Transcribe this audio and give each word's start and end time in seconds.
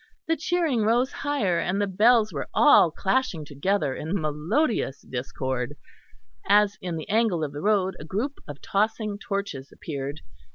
The 0.25 0.35
cheering 0.35 0.81
rose 0.81 1.11
higher, 1.11 1.59
and 1.59 1.79
the 1.79 1.85
bells 1.85 2.33
were 2.33 2.47
all 2.55 2.89
clashing 2.89 3.45
together 3.45 3.93
in 3.93 4.19
melodious 4.19 4.99
discord, 5.01 5.77
as 6.49 6.75
in 6.81 6.95
the 6.97 7.07
angle 7.07 7.43
of 7.43 7.51
the 7.51 7.61
road 7.61 7.95
a 7.99 8.03
group 8.03 8.39
of 8.47 8.63
tossing 8.63 9.19
torches 9.19 9.71
appeared. 9.71 10.21